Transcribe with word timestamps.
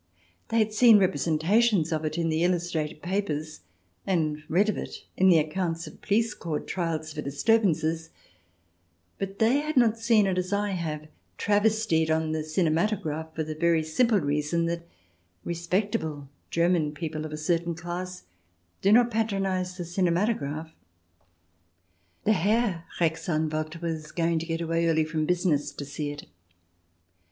They 0.47 0.57
had 0.57 0.73
seen 0.73 0.97
representations 0.97 1.91
of 1.91 2.03
it 2.05 2.17
in 2.17 2.29
the 2.29 2.43
illustrated 2.43 3.03
papers, 3.03 3.59
and 4.03 4.41
read 4.49 4.67
of 4.67 4.75
it 4.75 5.05
in 5.15 5.29
the 5.29 5.37
accounts 5.37 5.85
of 5.85 6.01
police 6.01 6.33
court 6.33 6.65
trials 6.65 7.13
for 7.13 7.21
disturbances; 7.21 8.09
but 9.19 9.37
they 9.37 9.57
had 9.59 9.77
not 9.77 9.99
seen 9.99 10.25
it, 10.25 10.39
as 10.39 10.51
I 10.51 10.71
have, 10.71 11.07
travestied 11.37 12.09
on 12.09 12.31
the 12.31 12.43
cinematograph, 12.43 13.35
for 13.35 13.43
the 13.43 13.53
very 13.53 13.83
simple 13.83 14.19
reason 14.19 14.65
that 14.65 14.87
respectable 15.43 16.27
German 16.49 16.93
people 16.95 17.23
of 17.23 17.31
a 17.31 17.37
certain 17.37 17.75
class 17.75 18.23
do 18.81 18.91
not 18.91 19.11
patronize 19.11 19.77
the 19.77 19.85
cinematograph. 19.85 20.71
The 22.23 22.33
Herr 22.33 22.85
Rechtsanwalt 22.99 23.79
was 23.83 24.11
going 24.11 24.39
to 24.39 24.47
get 24.47 24.61
away 24.61 24.87
early 24.87 25.05
from 25.05 25.27
business 25.27 25.71
to 25.73 25.85
see 25.85 26.09
it. 26.09 26.25